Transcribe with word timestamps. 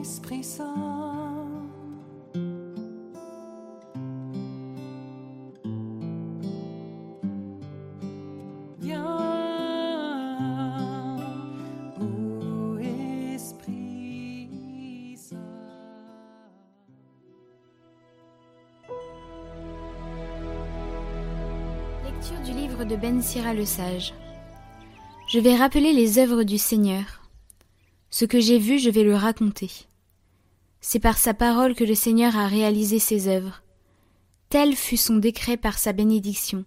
Esprit 0.00 0.42
Saint. 0.42 0.74
Lecture 22.04 22.40
du 22.42 22.52
livre 22.52 22.84
de 22.84 22.96
Ben 22.96 23.20
Sira 23.20 23.52
le 23.52 23.66
Sage. 23.66 24.14
Je 25.28 25.38
vais 25.38 25.54
rappeler 25.54 25.92
les 25.92 26.18
œuvres 26.18 26.42
du 26.44 26.56
Seigneur. 26.56 27.20
Ce 28.08 28.24
que 28.24 28.40
j'ai 28.40 28.58
vu, 28.58 28.78
je 28.78 28.88
vais 28.88 29.04
le 29.04 29.14
raconter. 29.14 29.89
C'est 30.80 31.00
par 31.00 31.18
sa 31.18 31.34
parole 31.34 31.74
que 31.74 31.84
le 31.84 31.94
Seigneur 31.94 32.36
a 32.36 32.46
réalisé 32.46 32.98
ses 32.98 33.28
œuvres. 33.28 33.62
Tel 34.48 34.74
fut 34.74 34.96
son 34.96 35.16
décret 35.16 35.56
par 35.56 35.78
sa 35.78 35.92
bénédiction. 35.92 36.64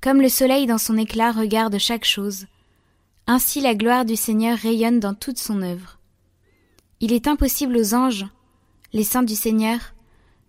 Comme 0.00 0.22
le 0.22 0.28
soleil 0.28 0.66
dans 0.66 0.78
son 0.78 0.96
éclat 0.96 1.32
regarde 1.32 1.76
chaque 1.78 2.04
chose, 2.04 2.46
ainsi 3.26 3.60
la 3.60 3.74
gloire 3.74 4.04
du 4.04 4.16
Seigneur 4.16 4.56
rayonne 4.56 5.00
dans 5.00 5.14
toute 5.14 5.38
son 5.38 5.62
œuvre. 5.62 5.98
Il 7.00 7.12
est 7.12 7.28
impossible 7.28 7.76
aux 7.76 7.94
anges, 7.94 8.26
les 8.92 9.04
saints 9.04 9.22
du 9.22 9.34
Seigneur, 9.34 9.78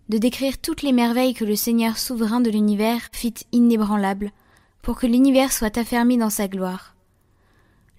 de 0.08 0.18
décrire 0.18 0.58
toutes 0.58 0.82
les 0.82 0.92
merveilles 0.92 1.34
que 1.34 1.44
le 1.44 1.56
Seigneur 1.56 1.98
souverain 1.98 2.40
de 2.40 2.50
l'univers 2.50 3.00
fit 3.12 3.34
inébranlable, 3.52 4.32
pour 4.82 4.98
que 4.98 5.06
l'univers 5.06 5.52
soit 5.52 5.78
affermi 5.78 6.18
dans 6.18 6.30
sa 6.30 6.48
gloire. 6.48 6.94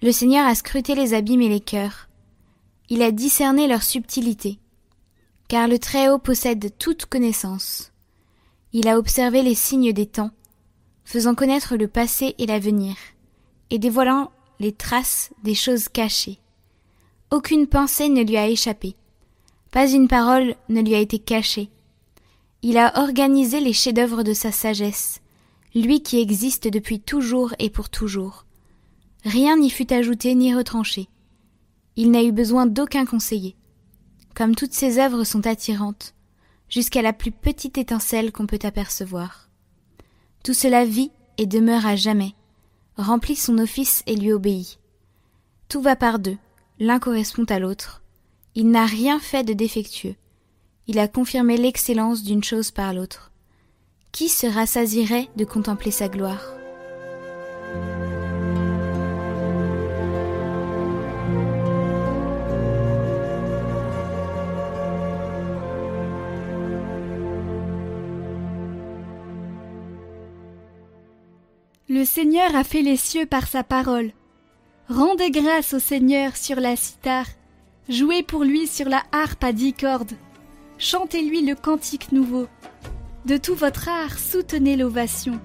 Le 0.02 0.12
Seigneur 0.12 0.46
a 0.46 0.54
scruté 0.54 0.94
les 0.94 1.14
abîmes 1.14 1.40
et 1.40 1.48
les 1.48 1.60
cœurs. 1.60 2.08
Il 2.90 3.02
a 3.02 3.10
discerné 3.10 3.66
leur 3.66 3.82
subtilité. 3.82 4.58
Car 5.48 5.68
le 5.68 5.78
Très-Haut 5.78 6.18
possède 6.18 6.72
toute 6.78 7.06
connaissance. 7.06 7.92
Il 8.72 8.88
a 8.88 8.98
observé 8.98 9.42
les 9.42 9.54
signes 9.54 9.92
des 9.92 10.06
temps, 10.06 10.32
faisant 11.04 11.34
connaître 11.34 11.76
le 11.76 11.88
passé 11.88 12.34
et 12.38 12.46
l'avenir, 12.46 12.96
et 13.70 13.78
dévoilant 13.78 14.32
les 14.60 14.72
traces 14.72 15.30
des 15.42 15.54
choses 15.54 15.88
cachées. 15.88 16.38
Aucune 17.30 17.66
pensée 17.66 18.08
ne 18.08 18.22
lui 18.22 18.36
a 18.36 18.48
échappé. 18.48 18.96
Pas 19.70 19.90
une 19.90 20.08
parole 20.08 20.54
ne 20.68 20.82
lui 20.82 20.94
a 20.94 20.98
été 20.98 21.18
cachée. 21.18 21.70
Il 22.62 22.78
a 22.78 23.00
organisé 23.00 23.60
les 23.60 23.72
chefs-d'œuvre 23.72 24.22
de 24.22 24.32
sa 24.32 24.52
sagesse, 24.52 25.20
lui 25.74 26.02
qui 26.02 26.20
existe 26.20 26.68
depuis 26.68 27.00
toujours 27.00 27.54
et 27.58 27.70
pour 27.70 27.88
toujours. 27.88 28.44
Rien 29.24 29.56
n'y 29.56 29.70
fut 29.70 29.92
ajouté 29.92 30.34
ni 30.34 30.54
retranché. 30.54 31.08
Il 31.96 32.10
n'a 32.10 32.22
eu 32.22 32.32
besoin 32.32 32.66
d'aucun 32.66 33.04
conseiller. 33.04 33.56
Comme 34.34 34.54
toutes 34.54 34.72
ses 34.72 34.98
œuvres 34.98 35.24
sont 35.24 35.46
attirantes, 35.46 36.14
jusqu'à 36.68 37.02
la 37.02 37.12
plus 37.12 37.30
petite 37.30 37.78
étincelle 37.78 38.32
qu'on 38.32 38.46
peut 38.46 38.58
apercevoir. 38.62 39.48
Tout 40.42 40.54
cela 40.54 40.84
vit 40.84 41.12
et 41.38 41.46
demeure 41.46 41.86
à 41.86 41.96
jamais, 41.96 42.34
remplit 42.96 43.36
son 43.36 43.58
office 43.58 44.02
et 44.06 44.16
lui 44.16 44.32
obéit. 44.32 44.78
Tout 45.68 45.80
va 45.80 45.96
par 45.96 46.18
deux, 46.18 46.36
l'un 46.78 46.98
correspond 46.98 47.44
à 47.44 47.58
l'autre. 47.58 48.02
Il 48.54 48.70
n'a 48.70 48.86
rien 48.86 49.18
fait 49.18 49.44
de 49.44 49.52
défectueux. 49.52 50.16
Il 50.86 50.98
a 50.98 51.08
confirmé 51.08 51.56
l'excellence 51.56 52.22
d'une 52.22 52.44
chose 52.44 52.70
par 52.70 52.92
l'autre. 52.92 53.32
Qui 54.12 54.28
se 54.28 54.46
rassasirait 54.46 55.28
de 55.36 55.44
contempler 55.44 55.90
sa 55.90 56.08
gloire? 56.08 56.54
Le 71.90 72.06
Seigneur 72.06 72.56
a 72.56 72.64
fait 72.64 72.80
les 72.80 72.96
cieux 72.96 73.26
par 73.26 73.46
sa 73.46 73.62
parole. 73.62 74.12
Rendez 74.88 75.30
grâce 75.30 75.74
au 75.74 75.78
Seigneur 75.78 76.34
sur 76.34 76.58
la 76.58 76.76
cithare, 76.76 77.26
jouez 77.90 78.22
pour 78.22 78.42
lui 78.42 78.66
sur 78.66 78.88
la 78.88 79.02
harpe 79.12 79.44
à 79.44 79.52
dix 79.52 79.74
cordes, 79.74 80.14
chantez-lui 80.78 81.42
le 81.42 81.54
cantique 81.54 82.10
nouveau. 82.10 82.46
De 83.26 83.36
tout 83.36 83.54
votre 83.54 83.90
art, 83.90 84.18
soutenez 84.18 84.76
l'ovation. 84.76 85.38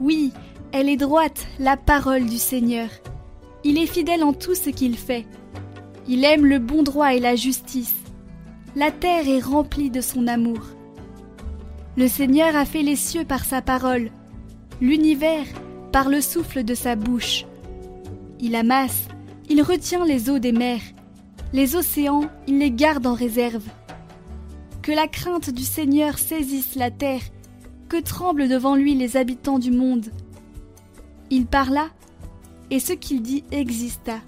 Oui, 0.00 0.32
elle 0.72 0.88
est 0.88 0.96
droite, 0.96 1.46
la 1.60 1.76
parole 1.76 2.26
du 2.26 2.38
Seigneur. 2.38 2.88
Il 3.62 3.78
est 3.78 3.86
fidèle 3.86 4.24
en 4.24 4.32
tout 4.32 4.56
ce 4.56 4.70
qu'il 4.70 4.98
fait. 4.98 5.24
Il 6.08 6.24
aime 6.24 6.46
le 6.46 6.58
bon 6.58 6.82
droit 6.82 7.14
et 7.14 7.20
la 7.20 7.36
justice. 7.36 7.94
La 8.74 8.90
terre 8.90 9.28
est 9.28 9.44
remplie 9.44 9.90
de 9.90 10.00
son 10.00 10.26
amour. 10.26 10.62
Le 11.96 12.08
Seigneur 12.08 12.56
a 12.56 12.64
fait 12.64 12.82
les 12.82 12.96
cieux 12.96 13.24
par 13.24 13.44
sa 13.44 13.62
parole, 13.62 14.10
l'univers 14.80 15.46
par 15.92 16.08
le 16.08 16.20
souffle 16.20 16.64
de 16.64 16.74
sa 16.74 16.96
bouche. 16.96 17.44
Il 18.40 18.54
amasse, 18.54 19.08
il 19.48 19.62
retient 19.62 20.04
les 20.04 20.30
eaux 20.30 20.38
des 20.38 20.52
mers, 20.52 20.82
les 21.52 21.76
océans, 21.76 22.28
il 22.46 22.58
les 22.58 22.70
garde 22.70 23.06
en 23.06 23.14
réserve. 23.14 23.64
Que 24.82 24.92
la 24.92 25.08
crainte 25.08 25.50
du 25.50 25.64
Seigneur 25.64 26.18
saisisse 26.18 26.76
la 26.76 26.90
terre, 26.90 27.22
que 27.88 28.00
tremblent 28.00 28.48
devant 28.48 28.76
lui 28.76 28.94
les 28.94 29.16
habitants 29.16 29.58
du 29.58 29.70
monde. 29.70 30.06
Il 31.30 31.46
parla, 31.46 31.88
et 32.70 32.80
ce 32.80 32.92
qu'il 32.92 33.22
dit 33.22 33.44
exista. 33.50 34.20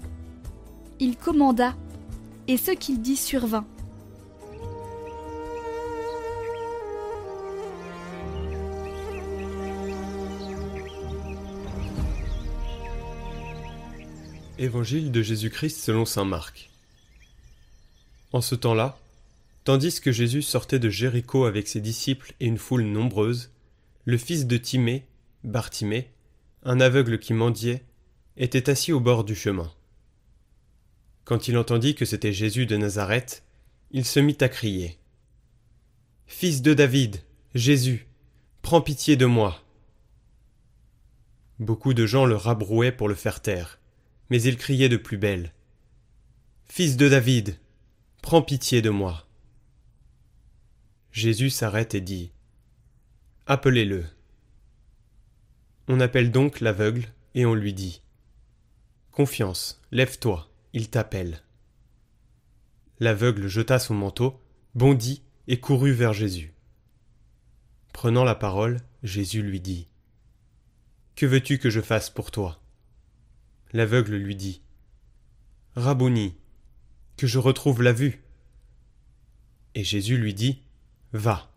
Il 0.99 1.15
commanda, 1.15 1.75
et 2.47 2.57
ce 2.57 2.71
qu'il 2.71 3.01
dit 3.01 3.17
survint. 3.17 3.65
Évangile 14.61 15.11
de 15.11 15.23
Jésus-Christ 15.23 15.79
selon 15.79 16.05
saint 16.05 16.23
Marc. 16.23 16.69
En 18.31 18.41
ce 18.41 18.53
temps-là, 18.53 18.99
tandis 19.63 19.99
que 19.99 20.11
Jésus 20.11 20.43
sortait 20.43 20.77
de 20.77 20.87
Jéricho 20.87 21.45
avec 21.45 21.67
ses 21.67 21.81
disciples 21.81 22.35
et 22.39 22.45
une 22.45 22.59
foule 22.59 22.83
nombreuse, 22.83 23.49
le 24.05 24.19
fils 24.19 24.45
de 24.45 24.57
Timée, 24.57 25.07
Bartimée, 25.43 26.11
un 26.61 26.79
aveugle 26.79 27.17
qui 27.17 27.33
mendiait, 27.33 27.83
était 28.37 28.69
assis 28.69 28.93
au 28.93 28.99
bord 28.99 29.23
du 29.23 29.33
chemin. 29.33 29.73
Quand 31.23 31.47
il 31.47 31.57
entendit 31.57 31.95
que 31.95 32.05
c'était 32.05 32.31
Jésus 32.31 32.67
de 32.67 32.77
Nazareth, 32.77 33.43
il 33.89 34.05
se 34.05 34.19
mit 34.19 34.37
à 34.41 34.47
crier. 34.47 34.99
Fils 36.27 36.61
de 36.61 36.75
David, 36.75 37.23
Jésus, 37.55 38.05
prends 38.61 38.81
pitié 38.81 39.15
de 39.15 39.25
moi. 39.25 39.63
Beaucoup 41.57 41.95
de 41.95 42.05
gens 42.05 42.27
le 42.27 42.35
rabrouaient 42.35 42.91
pour 42.91 43.09
le 43.09 43.15
faire 43.15 43.41
taire 43.41 43.80
mais 44.31 44.41
il 44.43 44.55
criait 44.55 44.87
de 44.87 44.95
plus 44.95 45.17
belle. 45.17 45.51
Fils 46.63 46.95
de 46.95 47.09
David, 47.09 47.59
prends 48.21 48.41
pitié 48.41 48.81
de 48.81 48.89
moi. 48.89 49.27
Jésus 51.11 51.49
s'arrête 51.49 51.95
et 51.95 51.99
dit. 52.01 52.31
Appelez-le. 53.45 54.05
On 55.89 55.99
appelle 55.99 56.31
donc 56.31 56.61
l'aveugle, 56.61 57.09
et 57.35 57.45
on 57.45 57.53
lui 57.53 57.73
dit. 57.73 58.01
Confiance, 59.11 59.81
lève-toi, 59.91 60.49
il 60.71 60.89
t'appelle. 60.89 61.43
L'aveugle 63.01 63.49
jeta 63.49 63.79
son 63.79 63.95
manteau, 63.95 64.39
bondit 64.75 65.23
et 65.49 65.59
courut 65.59 65.91
vers 65.91 66.13
Jésus. 66.13 66.53
Prenant 67.91 68.23
la 68.23 68.35
parole, 68.35 68.79
Jésus 69.03 69.41
lui 69.41 69.59
dit. 69.59 69.89
Que 71.17 71.25
veux-tu 71.25 71.59
que 71.59 71.69
je 71.69 71.81
fasse 71.81 72.09
pour 72.09 72.31
toi? 72.31 72.60
L'aveugle 73.73 74.15
lui 74.15 74.35
dit 74.35 74.61
Rabouni, 75.75 76.35
que 77.15 77.27
je 77.27 77.39
retrouve 77.39 77.81
la 77.81 77.93
vue. 77.93 78.21
Et 79.75 79.83
Jésus 79.83 80.17
lui 80.17 80.33
dit 80.33 80.61
Va, 81.13 81.49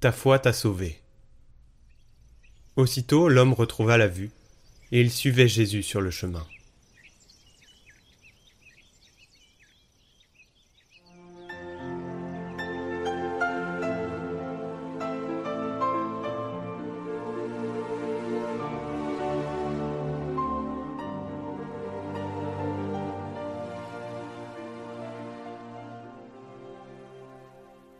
ta 0.00 0.12
foi 0.12 0.38
t'a 0.38 0.52
sauvé. 0.52 1.00
Aussitôt 2.76 3.28
l'homme 3.28 3.52
retrouva 3.52 3.96
la 3.96 4.08
vue, 4.08 4.30
et 4.90 5.00
il 5.00 5.10
suivait 5.10 5.48
Jésus 5.48 5.82
sur 5.82 6.00
le 6.00 6.10
chemin. 6.10 6.46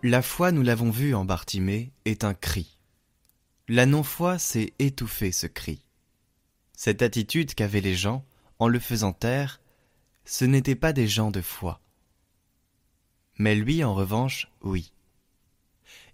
La 0.05 0.21
foi, 0.21 0.51
nous 0.51 0.63
l'avons 0.63 0.91
vu 0.91 1.15
en 1.15 1.25
Bartimée, 1.25 1.93
est 2.07 2.25
un 2.25 2.35
cri. 2.35 2.77
La 3.69 3.87
non-foi, 3.87 4.37
c'est 4.37 4.73
étouffer 4.81 5.31
ce 5.31 5.47
cri. 5.47 5.85
Cette 6.73 7.03
attitude 7.03 7.55
qu'avaient 7.55 7.81
les 7.81 7.95
gens, 7.95 8.25
en 8.59 8.67
le 8.67 8.81
faisant 8.81 9.13
taire, 9.13 9.61
ce 10.25 10.45
n'étaient 10.45 10.75
pas 10.75 10.93
des 10.93 11.07
gens 11.07 11.31
de 11.31 11.41
foi. 11.41 11.81
Mais 13.39 13.55
lui, 13.55 13.85
en 13.85 13.95
revanche, 13.95 14.51
oui. 14.63 14.93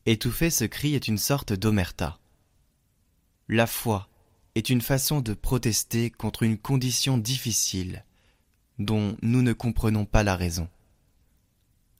Étouffer 0.04 0.50
ce 0.50 0.64
cri 0.64 0.94
est 0.94 1.08
une 1.08 1.16
sorte 1.16 1.54
d'omerta. 1.54 2.18
La 3.48 3.66
foi 3.66 4.10
est 4.54 4.68
une 4.68 4.82
façon 4.82 5.22
de 5.22 5.32
protester 5.32 6.10
contre 6.10 6.42
une 6.42 6.58
condition 6.58 7.16
difficile 7.16 8.04
dont 8.78 9.16
nous 9.22 9.40
ne 9.40 9.54
comprenons 9.54 10.04
pas 10.04 10.24
la 10.24 10.36
raison. 10.36 10.68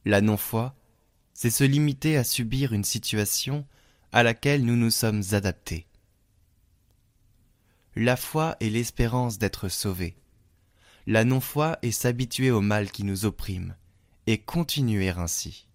La 0.05 0.21
non-foi, 0.21 0.78
c'est 1.41 1.51
se 1.51 1.63
limiter 1.63 2.17
à 2.17 2.25
subir 2.25 2.73
une 2.73 2.83
situation 2.83 3.65
à 4.11 4.25
laquelle 4.25 4.65
nous 4.65 4.75
nous 4.75 4.91
sommes 4.91 5.23
adaptés. 5.31 5.87
La 7.95 8.17
foi 8.17 8.57
est 8.59 8.71
l'espérance 8.71 9.39
d'être 9.39 9.69
sauvé. 9.69 10.17
La 11.07 11.23
non-foi 11.23 11.79
est 11.83 11.93
s'habituer 11.93 12.51
au 12.51 12.61
mal 12.61 12.91
qui 12.91 13.05
nous 13.05 13.25
opprime 13.25 13.77
et 14.27 14.39
continuer 14.39 15.11
ainsi. 15.11 15.68